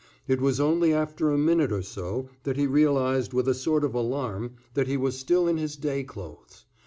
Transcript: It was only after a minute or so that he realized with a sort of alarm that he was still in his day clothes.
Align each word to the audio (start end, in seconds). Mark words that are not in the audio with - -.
It 0.27 0.41
was 0.41 0.59
only 0.59 0.95
after 0.95 1.29
a 1.29 1.37
minute 1.37 1.71
or 1.71 1.83
so 1.83 2.29
that 2.41 2.57
he 2.57 2.65
realized 2.65 3.33
with 3.33 3.47
a 3.47 3.53
sort 3.53 3.83
of 3.83 3.93
alarm 3.93 4.55
that 4.73 4.87
he 4.87 4.97
was 4.97 5.15
still 5.15 5.47
in 5.47 5.57
his 5.57 5.75
day 5.75 6.03
clothes. 6.03 6.65